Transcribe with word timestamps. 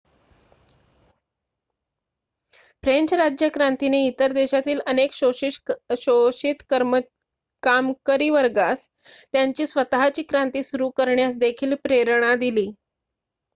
French 2.83 3.13
राज्यक्रांतीने 3.13 3.99
इतर 4.07 4.31
देशातील 4.31 4.79
अनेक 4.85 5.13
शोषित 5.13 6.63
कामकरी 7.63 8.29
वर्गास 8.29 8.87
त्यांची 9.33 9.67
स्वत:ची 9.67 10.23
क्रांती 10.23 10.63
सुरु 10.63 10.89
करण्यास 10.89 11.35
देखील 11.37 11.75
प्रेरणा 11.83 12.35
दिली 12.35 12.71